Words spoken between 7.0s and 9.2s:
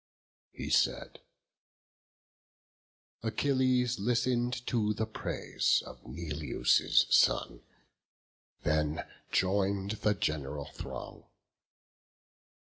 son; then